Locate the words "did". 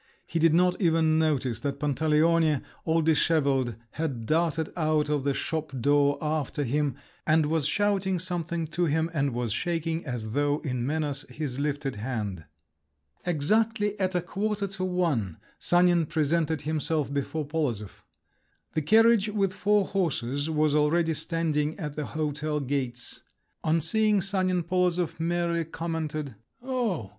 0.39-0.55